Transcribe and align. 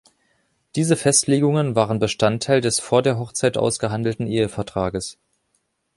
Diese 0.75 0.95
Festlegungen 0.95 1.75
waren 1.75 1.99
Bestandteil 1.99 2.59
des 2.59 2.79
vor 2.79 3.03
der 3.03 3.19
Hochzeit 3.19 3.55
ausgehandelten 3.55 4.25
Ehevertrages. 4.25 5.19